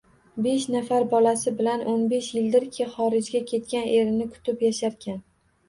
Besh 0.45 0.63
nafar 0.75 1.05
bolasi 1.11 1.53
bilan 1.59 1.83
o‘n 1.93 2.07
besh 2.15 2.31
yildirki 2.39 2.89
xorijga 2.97 3.45
ketgan 3.53 3.89
erini 3.95 4.31
kutib 4.35 4.69
yasharkan 4.71 5.25